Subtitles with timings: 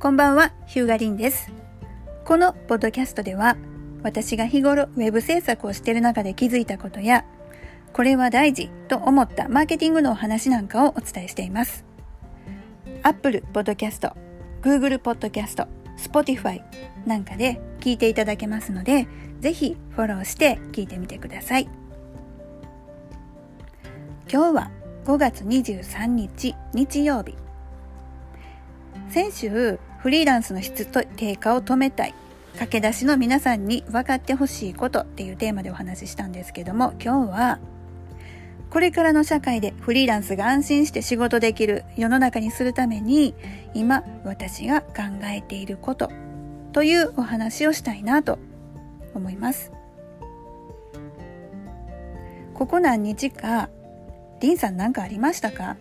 [0.00, 1.50] こんばんは、ヒューガリンです。
[2.24, 3.56] このポッドキャストでは、
[4.04, 7.24] 私が日頃ウェブ制作をしている中で気づいたことや、
[7.92, 11.84] これは大事と思ったマーケティングのお話なんかをお伝えしています。
[13.02, 14.12] Apple Podcast、
[14.62, 15.66] Google Podcast、
[15.96, 16.62] Spotify
[17.04, 19.08] なんかで聞いていただけますので、
[19.40, 21.68] ぜひフォローして聞いてみてください。
[24.32, 24.70] 今日は
[25.06, 27.34] 5月23日日曜日。
[29.08, 32.14] 先週フリーランスの質と低下を止めたい。
[32.54, 37.60] 駆け出しの皆さんに分かってほしいことっていうテーマでお話ししたんですけども今日は
[38.70, 43.34] これからの社会でフリーランスが安心して仕事できる世の中にするために
[43.74, 46.10] 今私が考えていること
[46.72, 48.40] というお話をしたいなと
[49.14, 49.70] 思います。
[52.54, 53.68] ここ何日か、
[54.40, 55.76] リンさん何かありましたか？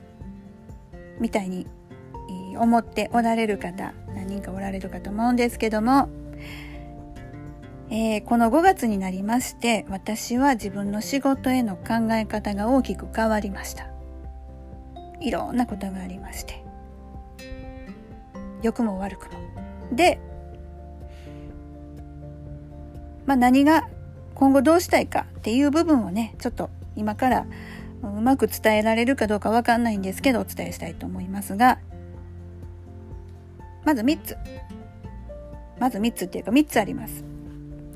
[1.19, 1.65] みたいに
[2.55, 3.93] 思っておられる方。
[4.37, 6.09] 人かおられるかと思うんですけども、
[7.89, 13.87] えー、この5月になりまして私は自分の仕事への考え方が大きく変わりました。
[15.19, 16.63] いろんなことがありまして。
[18.61, 19.39] 良くも悪くも。
[19.91, 20.19] で
[23.25, 23.87] まあ何が
[24.35, 27.45] 今後どうしたいかっていう部分をねちょっと今から
[28.03, 31.79] うまく伝えられるかどうかわかんないんですけどお伝えしたいと思いますが
[33.87, 34.37] まず3つ。
[35.79, 37.23] まず3つっていうか3つあります。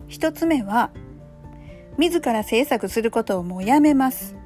[0.07, 0.89] 1つ目は、
[1.97, 4.37] 自ら制作することをもうやめます。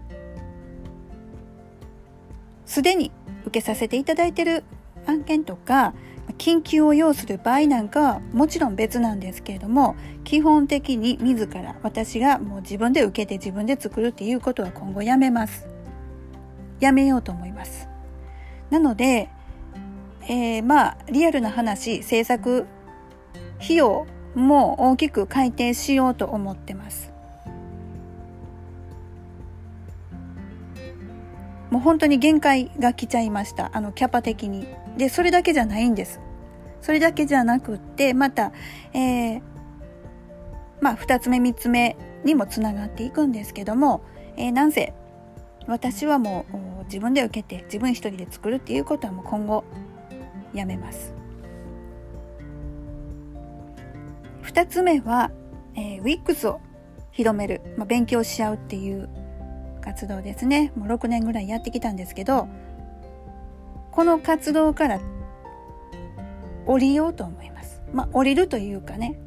[2.66, 4.64] すでに受けさせていただいている
[5.06, 5.94] 案件とか、
[6.40, 15.68] 緊急を要する場合なんかはもちろん別なんですけれども、基本的に自ら私がもう自分で受けて自分で作るっていうことは今後やめます。
[16.80, 17.88] やめようと思います。
[18.72, 19.30] なので、
[20.28, 22.66] えー、まあリアルな話制作
[23.60, 27.14] 費用も大きく改定しようと思ってます。
[31.72, 33.72] もう本当に限界が来ちゃいました。
[33.74, 34.68] あのキャパ的に。
[34.98, 36.20] でそれだけじゃないんです。
[36.82, 38.52] それだけじゃなくってまた、
[38.94, 39.42] えー、
[40.82, 44.02] まあ2つ目3つ目にもつながっていくんですけども、
[44.38, 44.94] えー、なんせ
[45.68, 49.64] 私はもう自分で受けて自分一人で作るっていうことはもう今後
[50.56, 51.14] やめます。
[54.44, 55.32] 2つ目は、
[55.76, 56.62] えー、WIX を
[57.12, 59.10] 広める、まあ、勉強し合うっていう
[59.82, 60.72] 活動ですね。
[60.76, 62.48] もう6年ぐらいやってきたんですけど
[63.92, 65.00] この活動から
[66.66, 67.82] 降りようと思います。
[67.94, 69.20] まあ降りるというかね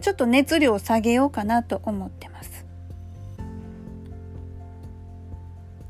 [0.00, 2.66] ちょっと熱量を下げようかなと思ってます。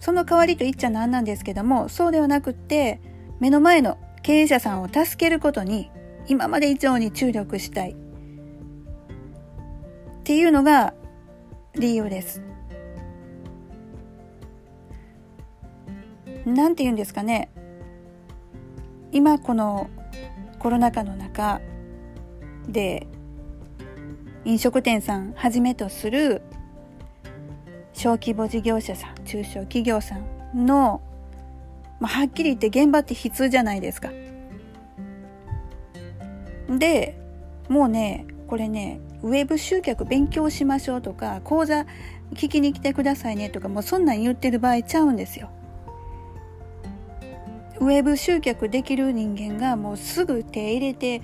[0.01, 3.01] その代わりと言っちゃなんなんですけどもそうではなくって
[3.43, 5.91] 目の前の経営者さんを助けることに
[6.29, 7.95] 今まで以上に注力したいっ
[10.23, 10.95] ていうのが
[11.75, 12.41] 理由です。
[16.47, 17.51] なんて言うんですかね
[19.11, 19.91] 今この
[20.61, 21.61] コロナ禍の中
[22.69, 23.09] で
[24.45, 26.43] 飲食店さんはじめとする
[27.93, 30.17] 小規模事業者さん中小企業さ
[30.55, 31.03] んの
[32.03, 34.11] まあ、はっきり言って現場って悲痛じゃないですか。
[36.69, 37.17] で
[37.69, 41.87] もうねこれねウェブ集客勉強しましょうとか講座
[42.35, 45.49] 聞きに来てくださいねとかもうそんなん言ってる場合ちゃうんですよ。
[47.79, 51.23] ウェブ集客できる人間がもうすぐ手入れて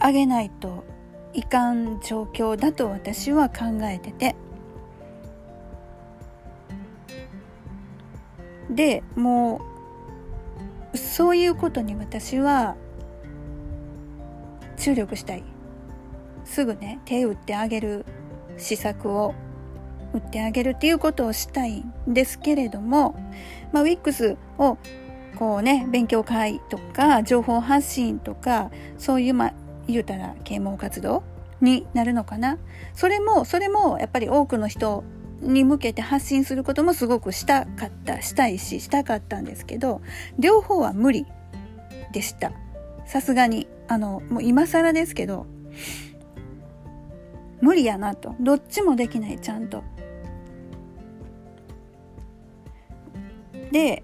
[0.00, 0.82] あげないと
[1.34, 4.34] いかん状況だと私は考えてて。
[8.68, 9.75] でもう
[10.96, 12.76] そういうことに私は
[14.76, 15.44] 注力したい。
[16.44, 18.06] すぐね手打ってあげる
[18.56, 19.34] 施策を
[20.14, 23.14] 打ってあげるっていうことをしたいんですけれども、
[23.72, 24.78] まあ、WIX を
[25.36, 29.54] こうね勉強会とか情報発信とかそういうまあ
[29.86, 31.22] 言うたら啓蒙活動
[31.60, 32.58] になるのかな。
[32.94, 35.04] それもそれもやっぱり多くの人
[35.40, 40.00] に向けて発信することもすごくしたかったしたいししたかったんですけど
[40.38, 41.26] 両方は無理
[42.12, 42.52] でした。
[43.06, 45.46] さすがにあのもう今更ですけど
[47.60, 48.34] 無理やなと。
[48.40, 49.82] どっちもできないちゃんと。
[53.72, 54.02] で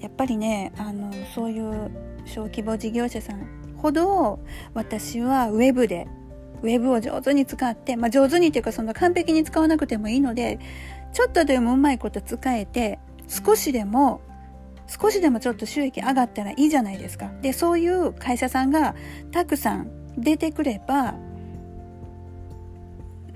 [0.00, 1.90] やっぱりねあのそういう
[2.24, 3.46] 小規模事業者さん
[3.76, 4.40] ほど
[4.74, 6.08] 私はウェブで
[6.62, 10.58] ウェブを上手に使って、まあ、上手にっていうかそんな完璧に使わなくてもいいので、
[11.12, 14.20] ちょっとでもうまいこと使えて、少しでも
[14.88, 17.30] 少しでもちょっと収益上がったらいいじゃないですか。
[17.42, 18.94] で、そういう会社さんが
[19.30, 21.14] たくさん出てくれば、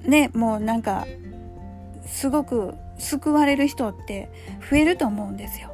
[0.04, 1.06] ね、もうなんか、
[2.06, 4.30] すごく救われる人って
[4.70, 5.71] 増えると思うんですよ。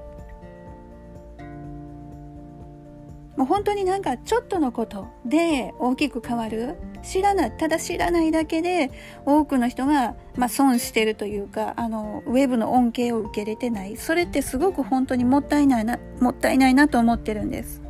[3.38, 6.74] もう本当になんかちょっとのことで大きく変わる
[7.04, 8.90] 知らないただ知らないだけで
[9.24, 17.80] 多くの人が、まあ、損してるというかあのウェブの恩恵を受け入れてないそれってすごく本当にもったいないなもったいないなと思ってるんです。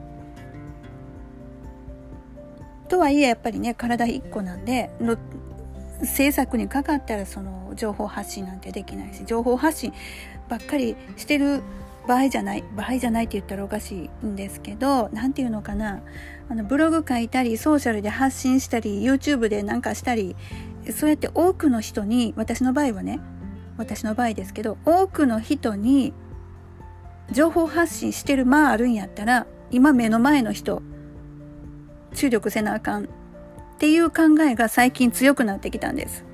[2.90, 5.16] とはいえやっぱりね体一個なんでの
[6.04, 9.94] 制作にかかったらその情報発信なんてできないし情報発信
[10.50, 11.62] ばっかりしてる
[12.08, 16.00] 場合じゃない場合じゃないって言ったらおかしいんですけど何て言うのかな
[16.48, 20.34] あのブログ書いたりソーシャルで発信したり YouTube でなんかしたり
[20.90, 23.20] そうやって多くの人に私の場合はね
[23.76, 26.14] 私の場合ですけど多くの人に
[27.30, 30.82] 情報発信してるまああるんやったら今目の前の人
[32.14, 33.06] 注力せなあかんっ
[33.78, 36.27] ていう考えが最近強くなってきたんです。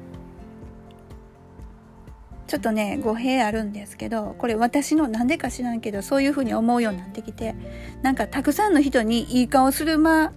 [2.55, 7.57] ちょっとね語弊あるんですけどこれ私のなんでか知らんけどそういうふうに思うようになってきて
[8.03, 10.33] なんかたくさんの人にいい顔する間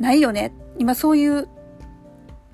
[0.00, 0.52] ないよね。
[0.76, 1.46] 今そういう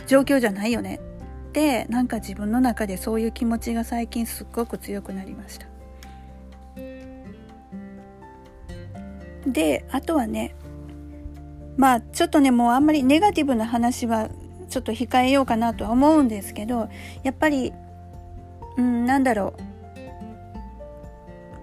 [0.06, 1.00] 状況じゃないよね。
[1.48, 5.66] ってなんか自分の中でそういう気持ちが最近すっごく強くなりました。
[9.46, 10.54] であとはね
[11.78, 14.28] まあちょっとねもうあんまりネガティブな話は
[14.68, 16.90] ちょっと控えようかなとは思うんですけど
[17.22, 17.72] やっぱり
[18.76, 19.54] うん、なんだろ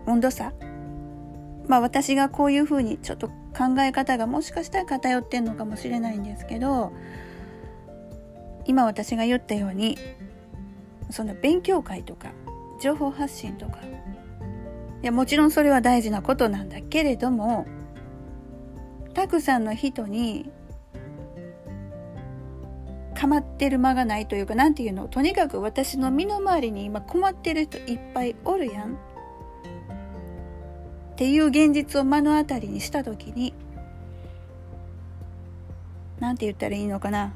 [0.06, 0.12] う。
[0.12, 0.54] 温度差？
[1.68, 6.94] まあ私がこういうふうにちょっと考え方がもしかしたら偏ってんのかもしれないんですけど、
[8.66, 9.98] 今私が言ったように、
[11.10, 12.32] その勉強会とか、
[12.82, 13.80] 情報発信とか、
[15.02, 17.66] いやもちろんそれは大事なことなんだけれども、
[19.14, 20.52] たくさんの人に
[23.18, 28.94] 構ってる間がないというか何て言うのとにかく私の身の回りに今困ってる人いっぱいおるやん。
[28.94, 28.98] っ
[31.18, 33.56] ていう現実を目の当たりにした時に
[36.20, 37.34] 何て言ったらいいのかな。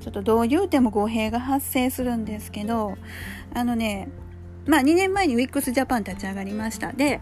[0.00, 2.96] ちょっとどう言うても語弊が発生するんですけど
[3.52, 4.08] あのね
[4.64, 6.92] まあ2年前にウィックスジャパン立ち上がりました。
[6.92, 7.20] で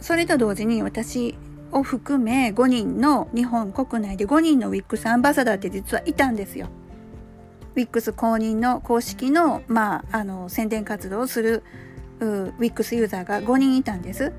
[0.00, 1.36] それと同時に私
[1.72, 6.68] を含め5人の日本国内で5人のウィックスアンバサダーって実はいたんですよ。
[7.74, 11.62] ウィックス公認の公式の,、まあ、あの宣伝活動をする
[12.20, 14.32] ウィックスユーザーが5人いたんです。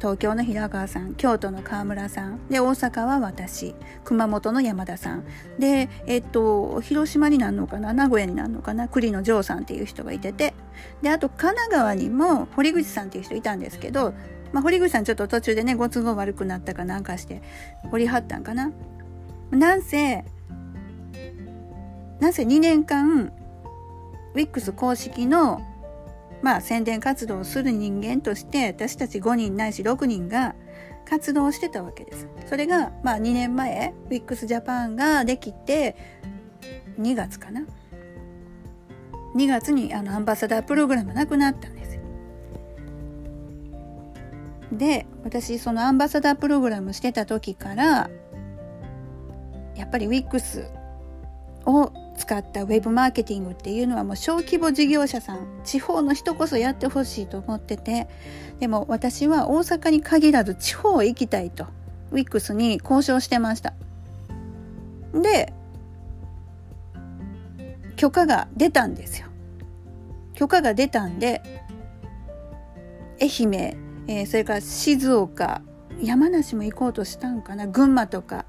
[0.00, 5.24] 東京の平川さん、京都の河村さん、で、大阪は私、熊本の山田さん、
[5.58, 10.54] で、えっと、広島になるのかな、名古屋になるのかな、栗の城さんっていう人がいてて、
[11.02, 14.14] で、あと神奈川にも堀口さんっていう人いたんですけど、
[14.52, 17.42] まあ、堀口さんちょっと途中でね、ご都合悪くなったかなんかして、
[17.90, 18.72] 掘りはったんかな。
[19.50, 20.24] なんせ、
[22.20, 23.32] なんせ2年間、
[24.34, 25.60] ウィックス公式の、
[26.42, 30.54] まあ、宣伝活動をする人間として、私たち5人ないし6人が
[31.08, 32.28] 活動してたわけです。
[32.46, 35.96] それが、まあ、2年前、ウィックスジャパンができて、
[36.98, 37.62] 2月かな。
[39.34, 41.79] 2月にあのアンバサダープログラムなくなったん
[44.72, 45.06] で。
[45.24, 48.10] 私そのアンバサダープログラムしてた時から
[49.76, 50.66] やっぱり WIX
[51.66, 58.08] を使ったウェブマーケティングっていうのはもう小規模事業者さん地方の人こそやってほしいと思ってて
[58.58, 61.66] でも私は大阪に限らず地方へ行きたいと
[62.12, 63.72] WIX に交渉してました
[65.14, 65.52] で
[67.96, 69.28] 許可が出たんですよ
[70.34, 71.42] 許可が出たんで
[73.20, 75.62] 愛媛えー、それから静岡
[76.02, 78.44] 山梨も行こうとしたんかな群馬とか。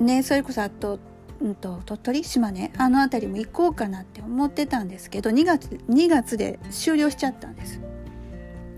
[0.00, 0.98] ねそれこそあと,、
[1.40, 7.80] うんと、鳥取島根あの辺りも行こうかなって思ってたんですけど2月 ,2 月で終了しちゃったんです。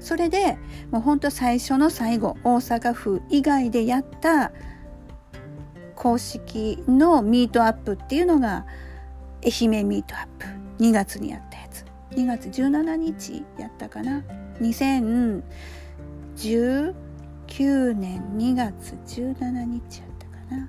[0.00, 0.59] それで
[0.90, 4.52] もうほんと最初の最後大阪府以外でやった
[5.97, 8.64] 公式のミートアップっていうのが
[9.45, 10.47] 愛媛ミートアップ。
[10.83, 11.85] 2月にやったやつ。
[12.12, 14.23] 2月17日やったかな。
[14.61, 15.45] 2019
[17.95, 20.69] 年2月17日やったかな。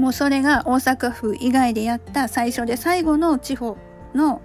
[0.00, 3.76] もうそれが大阪府以外でやった最初で最後の地方
[4.14, 4.40] の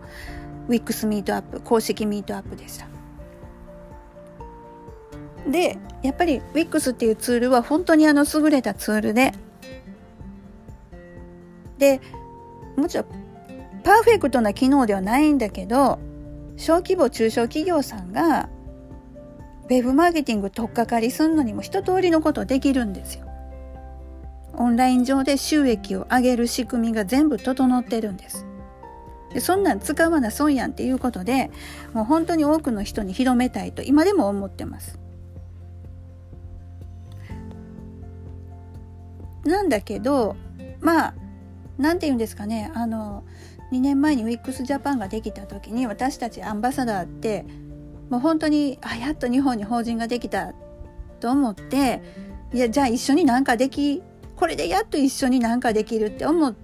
[0.68, 2.88] ウィックスミートアップ公式ミートアップでした。
[5.50, 9.32] でやっぱり WIX っていうツールは本当にあの優れたツールで
[11.78, 12.02] で
[12.76, 13.08] もちろん
[13.84, 16.00] パーフェクトな機能ではないんだけど
[16.58, 18.50] 小規模中小企業さんが
[19.66, 23.26] ウェブマーケティング取っかかりすんのにも一通りのことできるんですよ。
[24.54, 28.46] オンライン上で収益を上げる仕組みが全部整ってるんです。
[29.32, 31.52] でそんなん使わな損やんっていうことで
[31.94, 35.00] もう本当に多くの人に広めたいと今でも思ってます。
[39.46, 40.36] なんだけど
[40.80, 41.14] まあ
[41.78, 43.24] 何て言うんですかねあの
[43.72, 47.46] 2年前に WIX ジャパンができた時に私たちアンバサダーって
[48.10, 50.54] もう本当にあやっと日本に法人ができた
[51.20, 52.02] と思って
[52.54, 54.02] いやじゃあ一緒になんかでき
[54.36, 56.56] これでやっと一緒になんかできるって思っ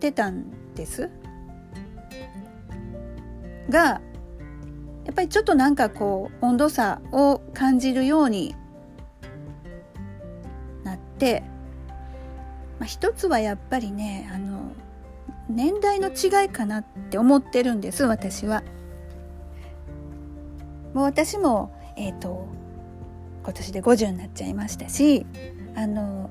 [0.00, 1.10] てたんです。
[3.68, 4.00] が
[5.04, 8.54] やっぱりちょっとなんかこう温度差を感じるように
[10.82, 11.42] なって、
[12.78, 14.72] まあ、一つはやっぱりねあの
[15.48, 18.62] 年代の違いかなって思ってるんです私は。
[20.92, 22.46] もう私もえっ、ー、と
[23.42, 25.26] 今年で50になっちゃいましたし
[25.74, 26.30] あの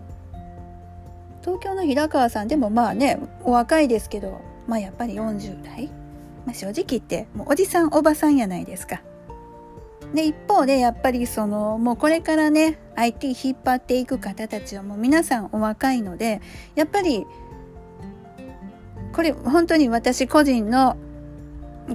[1.42, 5.92] 東京の平川さんでもまあねお若いですけどまあやっぱり40代
[6.46, 9.02] まあ、正直言ってもうおじさんおばさんやないですか。
[10.14, 16.42] で一方でやっぱりそのもうこれからね IT 引っ張っていく方たちはもう皆さんお若いので
[16.76, 17.26] やっぱり
[19.14, 20.98] これ本当に私個人の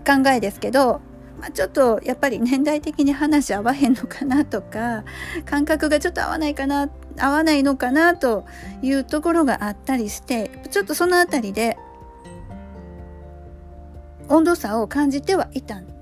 [0.07, 1.01] 考えですけど、
[1.41, 5.05] まあ、ちょっとやっぱり年代的に話合わへんのかなとか
[5.45, 8.45] 感覚がちょっと合わないかな合わないのかなと
[8.83, 11.77] いうところがあったりしてちょっとそのあたりで
[14.29, 15.98] 温度差を感じてはいたん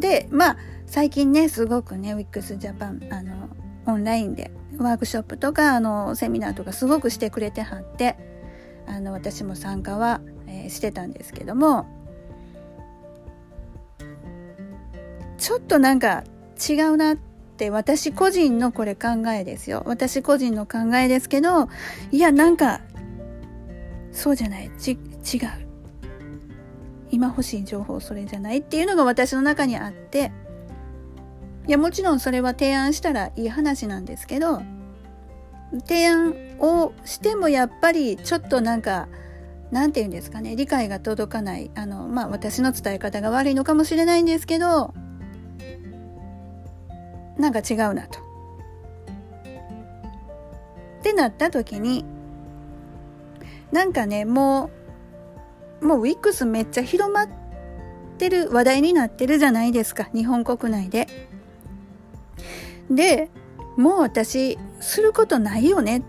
[0.00, 3.48] でまあ最近ねすごくね WIX ジャパンあの
[3.86, 8.16] オンラインでワークショップとかあのセミナーとかすごくしてくれてはって
[8.86, 11.86] あの私も参加は、えー、してたんですけども
[15.38, 16.24] ちょっとなんか
[16.68, 17.16] 違うなっ
[17.56, 19.82] て私個人のこれ考えですよ。
[19.86, 21.68] 私個人の考えですけど
[22.10, 22.80] いやなんか
[24.12, 24.70] そうじゃない。
[24.78, 25.65] ち違う。
[27.10, 30.32] 今欲しい情報それじゃないっていうのが私の中にあって
[31.66, 34.62] いやもちろんそれは提案したらいい話なんですけど
[35.86, 39.08] 提案をしてもやっぱりちょっとなんか
[39.70, 44.94] なんて言うんですかね理解が届かないあのまあ私の伝え方が悪いのかもしれないんですけど
[47.36, 48.20] なんか違うなと。
[51.00, 52.04] ってなった時に
[53.70, 54.85] なんかねもう
[55.80, 57.28] もうウィックスめっちゃ広まっ
[58.18, 61.06] てる話題になってるじゃないですか日本国内で。
[62.90, 63.30] で
[63.76, 66.02] もう私することないよねっ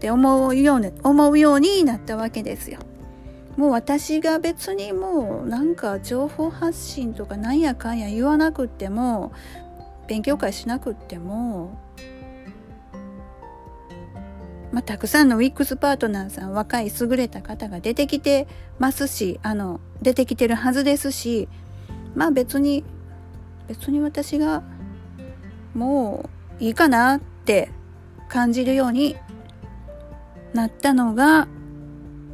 [0.00, 2.78] て思うように思うようになったわけですよ。
[3.56, 9.32] もう私が別にもうなんか情報発信とかなんやかんや言わなくっても
[10.06, 11.78] 勉強会しなくっても
[14.72, 18.46] まあ、たくさんのウィックスパートナーさん若い優れた方が出てきて
[18.78, 21.48] ますしあの出てきてるはずですし
[22.14, 22.84] まあ別に
[23.66, 24.62] 別に私が
[25.74, 27.70] もういいかなって
[28.28, 29.16] 感じるように
[30.54, 31.48] なったのが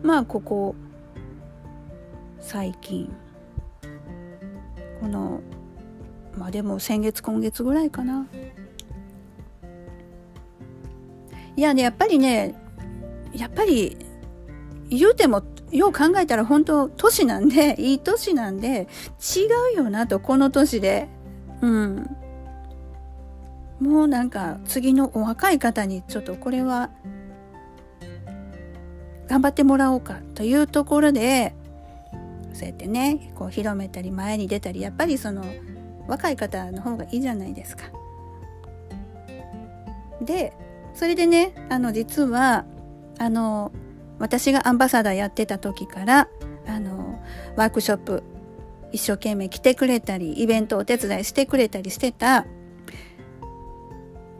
[0.02, 0.74] まあここ
[2.40, 3.12] 最近。
[5.00, 5.40] この
[6.36, 8.26] まあでも先月今月ぐらいかな。
[11.56, 12.54] いやねやっぱりね
[13.34, 13.96] やっぱり
[14.88, 18.88] 言うてもよう考えたら本当年なんで いい年なんで
[19.36, 21.08] 違うよなとこの年で
[21.60, 22.16] うん
[23.80, 26.90] もうなんか次のお若い方にちょっとこれは
[29.28, 31.54] 頑張ってもらおうかというところで
[32.52, 35.44] そうやってねこう広めたり前に出たりやっぱりその
[36.06, 37.84] 若い方の方がいいじゃないですか。
[40.22, 40.52] で
[40.96, 42.64] それでねあの実は
[43.18, 43.70] あの
[44.18, 46.28] 私がアンバサダーやってた時から
[46.66, 47.22] あの
[47.54, 48.22] ワークショップ
[48.92, 52.46] 一生懸命来てくれたりイベントお手伝いしてくれたりしてた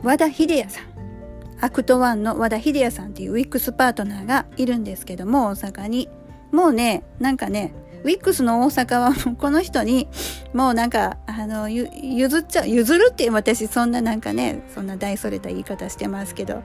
[0.03, 0.97] 和田秀也さん。
[1.59, 6.09] アクト1の和田秀也さんっていうウィックスパートナーがいるんですけども大阪に。
[6.51, 7.73] もうねなんかね
[8.03, 10.07] ウィックスの大阪はもうこの人に
[10.53, 16.63] もうなんかあの譲っちゃう譲るって私そんななんかねそんな大それた言い方してますけど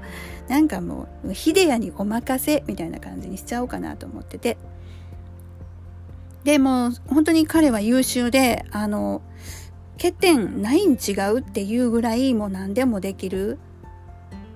[0.49, 4.57] なんかもう秀也にお任せみたいな感じにしちゃおうかなと思ってて。
[6.45, 9.23] でも本当に彼は優秀であの
[9.93, 13.61] 欠点ないん違うっていうぐらいもう何でもできる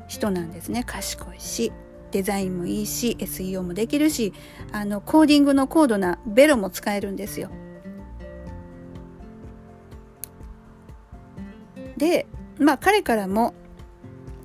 [0.09, 0.83] 人なんですね。
[0.85, 1.73] 賢いし。
[2.17, 4.33] デザインもいいし SEO もできるし
[4.73, 7.51] あのコーディングの高度なベロも使えるんですよ。
[11.99, 12.27] で
[12.59, 13.53] まあ彼からも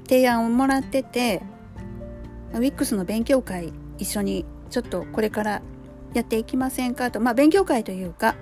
[0.04, 1.44] 提案をもらってて
[2.52, 5.62] WIX の勉強会一緒にちょっとこれから
[6.14, 8.36] やっていきませんかとまあ勉強会というか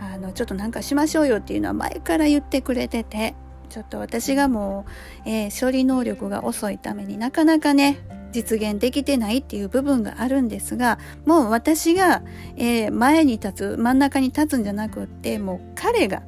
[0.00, 3.34] あのちょっとなんかしましょうよっていうのは前から言ってくれてて
[3.68, 4.86] ちょっと私がも
[5.26, 7.98] う、えー、処理能力が遅いためになかなかね
[8.32, 12.22] 実現できてないっていう部分があるんですがもう私が、
[12.56, 16.22] えー、前に立つ真ん中に立つんじゃなくってもう彼が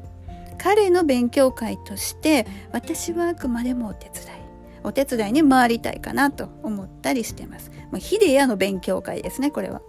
[0.58, 4.38] 彼の勉強会として私はあくまでもお手伝い
[4.84, 7.70] お手伝いに回りたいかなと思ったりしてます。
[7.90, 9.82] まあ、ヒデヤの勉強会ですねこれは。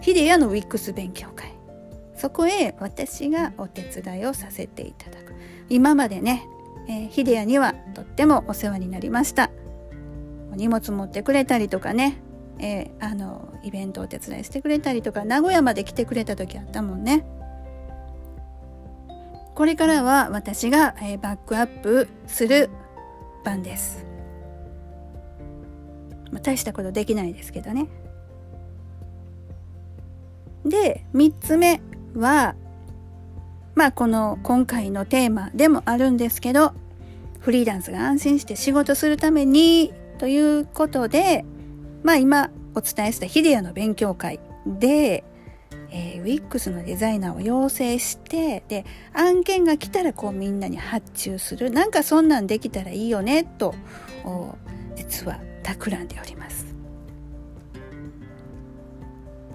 [0.00, 1.54] ヒデヤのウィックス勉強会。
[2.16, 5.34] そこへ私がお手伝いをさせていただく。
[5.68, 6.48] 今までね、
[6.88, 9.50] えー、ヒデヤにはとってもお世話になりました。
[10.56, 12.18] 荷物持ってくれたりとかね、
[12.58, 17.24] えー、あのイベントお手伝いしてくれたりとか名古屋まで来てくれた時あったもんね。
[19.54, 22.70] これからは私が、えー、バックアップする
[23.44, 24.04] 番です。
[26.30, 27.88] まあ、大したことできないですけどね。
[30.64, 31.80] で3つ目
[32.14, 32.54] は
[33.74, 36.72] まあこの今回のテーマでもあるんですけど
[37.40, 41.44] フリーランスが安心して仕事するためにということで
[42.02, 45.24] まあ今お伝えしたヒデアの勉強会で、
[45.90, 48.84] えー、WIX のデザイナーを養成してで
[49.14, 53.74] 案件が来たらこうみんなに発注するなんかそんなんできたらいいよねと
[54.96, 56.66] 実は企んでおります。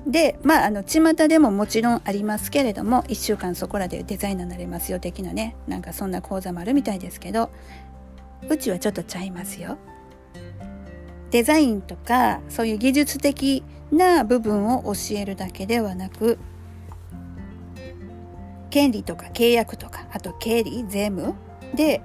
[0.08, 7.52] でまああの巷でももちろんありますけれども1週間そこらでデザイナーになれますよ的なねなんかそんな講座もあるみたいですけど
[8.50, 9.78] うちはちょっとちゃいますよ。
[11.34, 16.38] デザインとかそういう技術的な部分を教えるだけではなく
[18.70, 21.34] 権利とか契約とかあと経理税務
[21.74, 22.04] で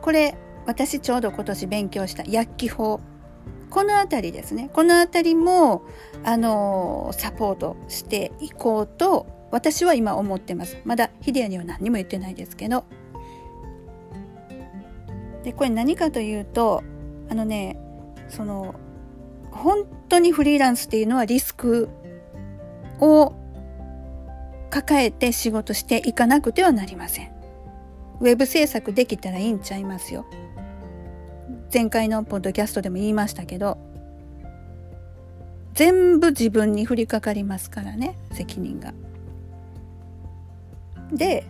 [0.00, 3.00] これ私ちょうど今年勉強した薬機法。
[3.68, 4.70] この辺りですね。
[4.72, 5.82] この辺りも
[6.24, 10.78] あのサポートしていこうと私は今思ってます。
[10.84, 12.84] まだヒデヤには何にも言ってないですけど。
[15.42, 16.82] でこれ何かというと
[17.28, 17.76] あのね
[18.34, 18.74] その
[19.50, 21.90] 本当にフリーランスっていうのはリスク
[22.98, 23.34] を
[24.70, 27.30] 抱えて仕事していかなくてはなりません。
[28.20, 30.24] ウェブ制作できたらいいんちゃいますよ。
[31.72, 33.78] 前回のポッドキャストでも言いましたけど
[35.74, 38.94] 全部自分に降りかかりますからね責任が。
[41.12, 41.44] で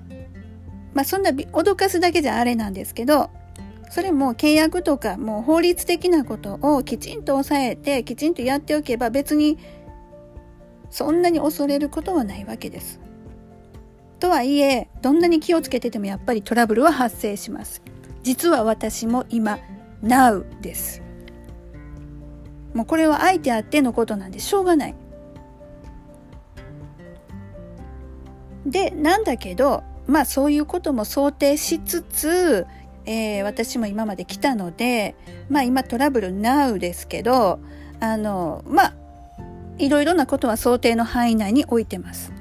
[0.94, 3.30] まあそんな脅かすだけじゃあれなんですけど
[3.92, 9.58] それも契約とかもう法律的なことをきちんと抑えてきちんとやっておけば別に
[10.88, 13.00] そんなに恐れることはないわけです。
[14.18, 17.82] とはいえどんなに気をつけててもやっぱりトラブルは発生します。
[18.22, 19.58] 実は私も今
[20.02, 21.02] Now です。
[22.72, 24.94] もうこれは相手あってのことなんでしょうがない。
[28.64, 32.66] で、なんだけど、まあそういうことも想定しつつ、
[33.06, 35.14] えー、私も今まで来たので、
[35.48, 37.60] まあ今トラブル Now ですけど、
[38.00, 38.94] あの、まあ、
[39.78, 42.32] いろいろなことは想定の範囲内に置いてます。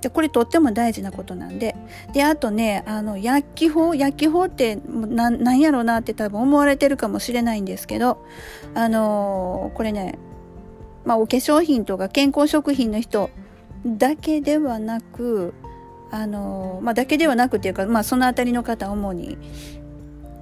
[0.00, 1.74] でこれとっても大事なことなんで
[2.12, 8.24] であとねあの薬機法薬機法ってなんやろうなって多分思われてるかもしれないんですけど
[8.74, 10.18] あのー、これね
[11.04, 13.30] まあお化粧品とか健康食品の人
[13.86, 15.54] だけではなく
[16.10, 19.38] あの、まあだけではなくていうかまあその辺りの方主に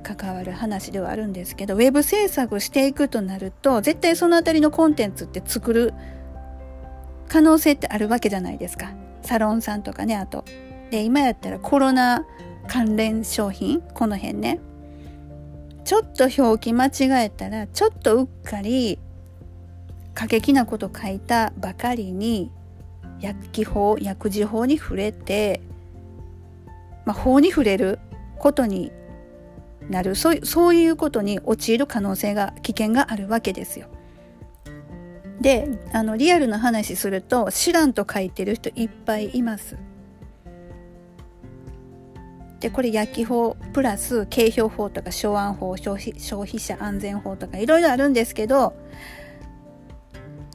[0.02, 5.94] 関わる話ではあるんですけどウェブ制作していくとなると絶対その辺りのコンテンツって作る
[7.28, 8.92] 可能性ってあるわけじゃないですか。
[9.22, 10.44] サロンさんとかねあと。
[10.92, 12.24] で今やったらコロナ
[12.68, 13.80] 関連商品？
[13.94, 14.60] この辺ね。
[15.84, 19.00] ちょっと表記間違えたらちょっとうっかり
[20.14, 22.52] 過激なこと書いたばかりに
[23.20, 25.60] 薬機法薬事法に触れて、
[27.04, 27.98] まあ、法に触れる
[28.38, 28.92] ことに
[29.88, 33.88] なるそうそういうことに陥る可能性が危険があるわけですよ。
[35.40, 39.76] であのリアルな話すると知らんと書いてる人いっぱいいます。
[42.60, 48.74] でこれ薬機法プラス景標法とか昭安法消費消費者安全法とかいろいろあるんですけど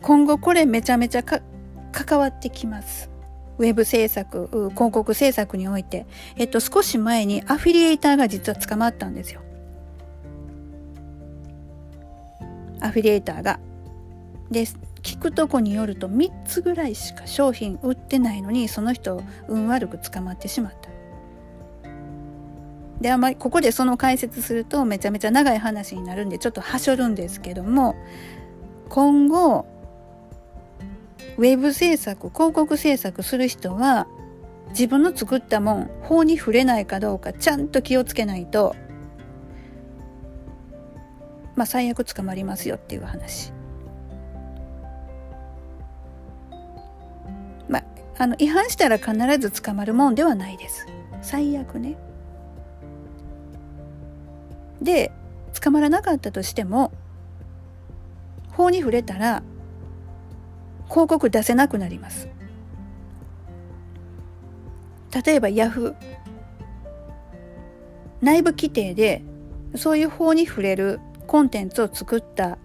[0.02, 1.24] 今後これめちゃめちゃ
[1.92, 3.10] 関わってきます。
[3.58, 9.42] ウェブ制作広告制作において、えっと、少し前にアフィリエイターが実は捕まったんですよ。
[12.80, 13.60] アフィリエーターが。
[14.50, 14.66] で
[15.02, 20.90] 聞くとこによると3つぐらいしか商品売ってないのにその人運悪く捕まってしまった。
[23.00, 27.96] であまりここでその解説するとめちゃめちゃ長い話になるんでちょっとはしょるんですけども
[28.90, 29.66] 今後
[31.38, 34.08] ウェブ制作広告制作する人は
[34.70, 38.76] 自分の作ったもん法に触れないかどうかちゃんと気をつけないと
[41.56, 43.52] まあ最悪捕まりますよっていう話。
[47.68, 47.84] まあ、
[48.18, 50.88] あの違反したら必ず捕まるもんではないです。
[51.22, 51.98] 最悪ね。
[54.82, 55.12] で
[55.62, 56.92] 捕まらなかったとしても
[58.50, 59.44] 法に触れたら
[60.92, 62.28] 広告出せなくなります。
[65.26, 65.96] 例えばヤフー
[68.22, 69.24] 内部規定で
[69.76, 72.58] そういう法に触れるコンテンツを作った。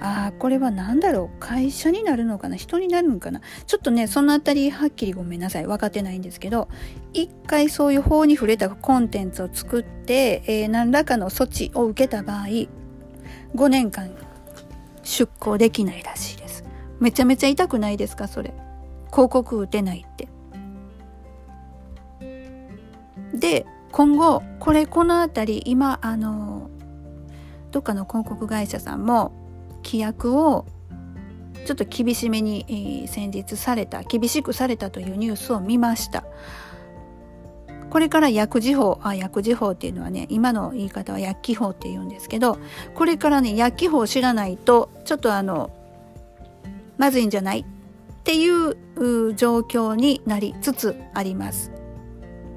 [0.00, 1.38] ああこれは何だろう？
[1.38, 2.56] 会社になるのかな？
[2.56, 3.40] 人になるのかな？
[3.66, 5.66] ちょっとねそのあたりはっきりごめんなさい。
[5.66, 6.68] 分かってないんですけど
[7.12, 12.68] 一回そういう法に触れたコンテンツを作って、えー、何らかの措置を受けた場合5
[13.68, 14.10] 年間
[15.04, 16.41] 出向できないらしい
[17.02, 18.28] めちゃめちゃ痛くないですか？
[18.28, 18.54] それ。
[19.10, 20.28] 広告打てないって。
[23.34, 26.70] で今後これこの辺り今あの
[27.72, 29.32] どっかの広告会社さんも
[29.84, 30.64] 規約を
[31.66, 36.24] ちょっと厳しめに、先日された厳しくされたというニュースを見ました。
[37.90, 42.58] これから薬事法あ薬事法っていうのはね今の言い方は薬機法って言うんですけど
[42.94, 45.70] これからね薬機法を知らないとちょっとあの
[46.98, 47.60] まずいんじゃない？
[47.60, 47.64] っ
[48.24, 48.76] ていう
[49.34, 51.72] 状況になりつつあります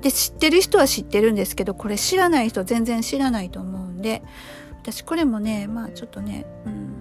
[0.02, 4.21] で知ってる人は知ってるんですけどこれ知らない人全然知らないと思うんで
[4.82, 6.93] 私これもねまあちょっとね、うん、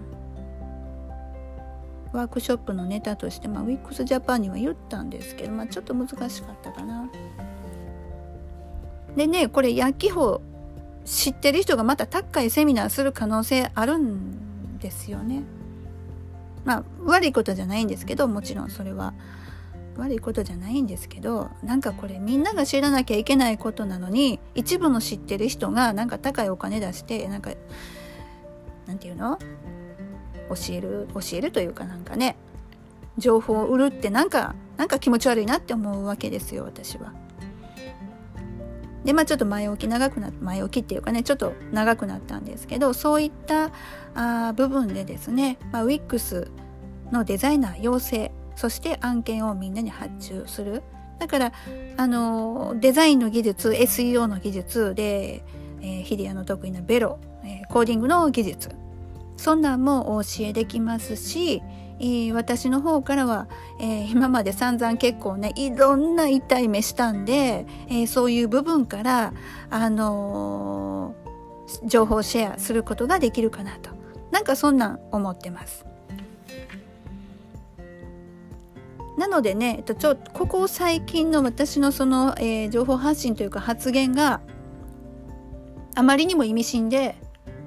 [2.18, 7.10] ワークショップのネタとして、まあ、ウィックスジャパンには言ったんですけど、まあ、ちょっと難しかったかな。
[9.14, 10.40] でねこれ薬機法
[11.04, 15.42] 知ってる人がまた高いセミナーする可能性あるんですよね。
[16.64, 19.14] まあ悪いことじゃないんですけどもちろんそれは
[19.96, 27.52] 悪いことじゃないんですけどなんかこれみんなが知らなきゃいけないことなのに一部の知ってる人がなんか高いお金出してなんか
[28.86, 29.38] なんていうの？
[30.50, 32.36] 教える教えるというかなんかね
[33.16, 37.12] 情報を売るってなんかなんか気持ち悪いなって思うわけですよ私は。
[39.04, 43.70] でまあちょっと前置き長くな前置きっていうかねちょっと長くなったんですけどそういった
[44.14, 46.50] あ部分でですね、まあ、WIX
[47.12, 50.82] のデザイナー養成そして案件をみんなに発注する。
[51.18, 51.52] だから
[51.96, 55.44] あのデザインの技術 SEO の技術で、
[55.80, 58.70] えー、ヒデアの得意なベロ、えー、コーディングの技術。
[59.36, 61.62] そんなんもお教えできますし、
[62.00, 63.48] えー、私の方からは、
[63.80, 69.32] えー、今まで散々結構ねいろんな痛い目したんで、えー、そういう部分から、
[69.70, 71.14] あの
[71.84, 73.90] 情報シェアすることができるかなと
[74.30, 75.86] なんかそんなん思ってます。
[79.16, 84.40] なのでね、えっと、ちょここ最近の私のその、えー、情報発信というか発言が
[85.94, 87.14] あまりにも意味深で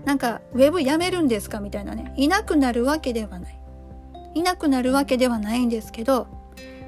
[0.03, 3.56] なんかウェブやめるんですかみたいなねいなくなるわけではない
[4.37, 6.27] いなくなるわけではないんですけど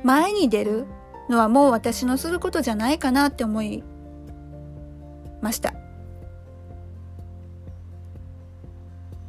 [0.03, 0.85] 前に出る
[1.29, 3.83] のはもう私のすることじゃないかなって思い
[5.41, 5.73] ました。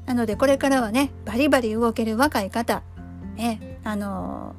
[0.06, 2.82] なのでこれからはねバリバリ動ける若い方
[3.36, 4.56] ねあの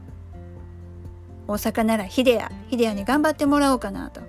[1.47, 4.21] ー、大阪ならヒデアヒデアに頑張ってもらおうかなと。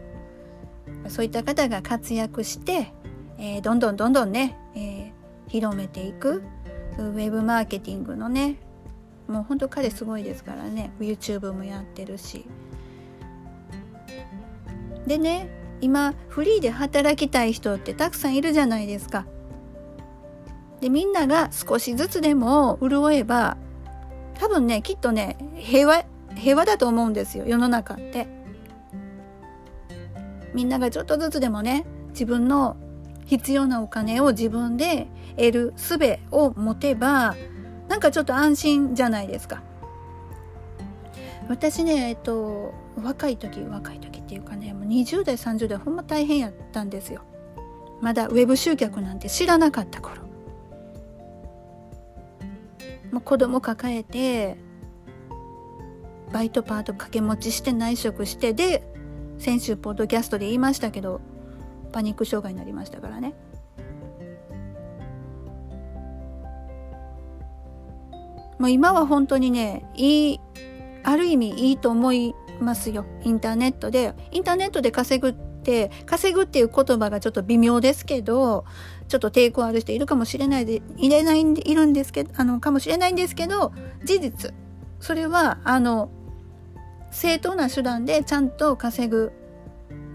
[1.09, 2.92] そういった方が活躍して
[3.45, 6.45] えー、どんどんどんどんね、えー、広めていく
[6.97, 8.57] ウェブマーケティングのね
[9.28, 10.92] もうほんと彼すごいですからね。
[11.00, 12.46] YouTube もやってるし。
[15.06, 15.48] でね
[15.80, 19.26] 今フリーで働きたい人ってたくさんいるじゃないですか。
[20.80, 23.56] でみんなが少しずつでも潤えば
[24.35, 26.04] 多分ねきっとね平和
[26.35, 27.44] 平和だと思うんですよ。
[27.46, 28.26] 世の中って。
[30.54, 32.76] みんながちょっとずつでもね自分の
[33.24, 35.98] 必要なお金を自分で得る術
[36.30, 37.35] を持てば
[37.92, 39.62] なんかちょっと安心じゃないですか。
[41.50, 47.20] 私ねえっと若い時若い時っていうかねもう20代30代ほんま大変やったんですよ。
[48.00, 50.22] まだウェブ集客なんて知らなかった頃。
[53.12, 54.57] もう子供抱えて
[56.33, 58.90] バイトパート掛け持ちして内職してで
[59.37, 61.20] 先週ポッドキャストで言いましたけど
[61.92, 63.35] パニック障害になりましたからね
[68.62, 70.40] もう今は本当にね、いい、
[71.03, 73.05] ある意味いいと思いますよ。
[73.25, 74.14] インターネットで。
[74.31, 78.64] インターネットで稼ぐって、稼ぐっていう言葉がちょっと微妙ですけど、
[79.09, 83.72] ちょっと抵抗ある人いるかもしれないで、入れないんで、いるんですけど、あの、かもしれないんですけど、
[84.05, 84.55] 事実。
[85.01, 86.12] それは、あの、
[87.11, 89.33] 正当な手段でちゃんと稼ぐ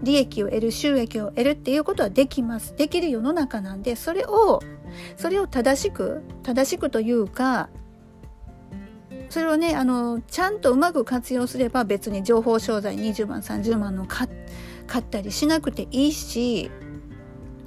[0.02, 4.62] 利益を得る収益を得るっていうことはできますできる世の中なんでそれを
[5.16, 7.68] それを正しく正しくというか
[9.28, 16.70] それをねあのちゃんとうまく活用すれば別に情報商材20万30万の買ったりしなくていいし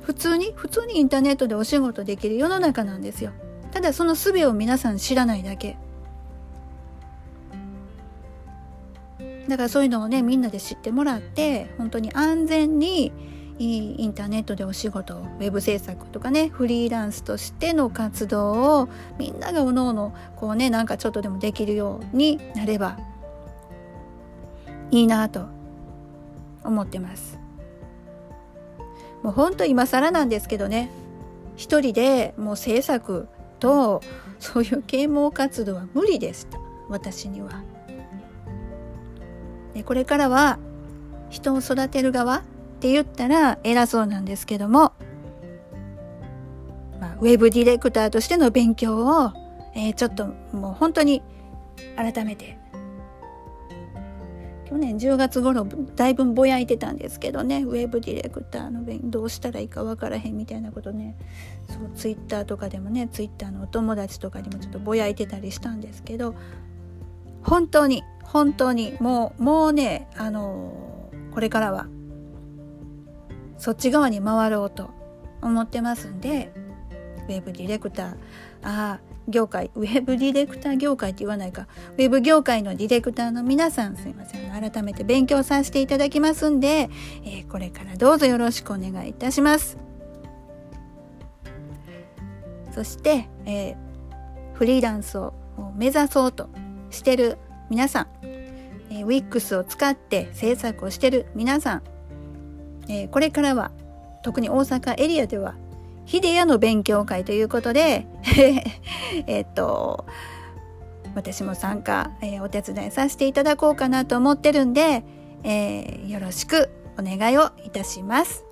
[0.02, 3.32] 普通に普通にインターネットでお仕事できる世の中なんですよ。
[3.72, 5.78] ただその術を皆さん知らないだけ。
[9.48, 13.12] だからそういうのをねみんなで知ってもらって本当に安全に
[13.62, 22.98] インターネットでお仕事ウェブ制作とかねフリーランスとしての活動をみんながおのおのこうねなんかちょっとでもできるようになれば
[24.90, 25.46] いいなと
[26.64, 27.40] 思ってます
[29.22, 30.90] もうほんと今更なんですけどね
[31.56, 33.28] 一人でもう制作
[33.60, 34.02] と
[34.40, 36.58] そういう啓蒙活動は無理でした
[36.90, 37.64] 私には。
[39.74, 40.58] でこれからは
[41.30, 42.44] 人を育てる側
[42.82, 44.94] って言ったら偉そうなんですけども、
[47.00, 49.34] まあ、ウェブディレクターとしての勉強を、
[49.76, 51.22] えー、ちょっともう本当に
[51.96, 52.58] 改めて
[54.68, 55.64] 去年10月頃
[55.96, 61.16] だいぶぼやいてたんですけどねウェブディレクターの勉どうしたらいいか分からへんみたいなことね
[61.70, 66.34] そうツイッターとかでもねツイッターのお友達とかにもちょっとぼやいてたりしたんですけど
[67.44, 71.86] 本当に本当にもうもうねあの、これからは
[73.62, 74.90] そっち側に回ろうと
[75.44, 76.52] 思ってますんで
[77.28, 78.16] ウェブディレクター。
[78.64, 81.68] ああ業界ウェブディレクター業界って言わないか。
[81.94, 84.50] ウェブ業界のディレクターの皆さんすいません。
[84.50, 86.90] 改めて勉強させていただきますんで、
[87.24, 89.78] えー、これからどうぞよろしくお願いいたします。
[92.74, 93.76] そして、えー、
[94.56, 95.34] フリーランスを
[95.76, 96.50] 目指そうと
[96.90, 97.38] してる
[97.70, 101.84] 皆さん、えー、WIX を使って制作をしてる皆さん、
[102.88, 103.72] えー、これからは
[104.24, 105.56] 特に大阪エリアでは
[106.06, 108.06] ヒデヤの勉強会ということで
[109.28, 110.06] えっと
[111.16, 115.04] 私も参加、えー、お手伝いさせていただこうかなと思ってるんで、
[115.44, 118.46] えー、よろしくお願いをいたします。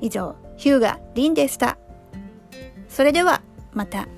[0.00, 1.78] 以上、ヒューガ・リンでした。
[2.88, 4.08] それではまた。